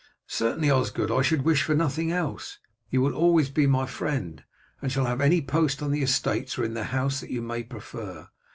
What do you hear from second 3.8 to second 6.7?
friend, and shall have any post on the estates or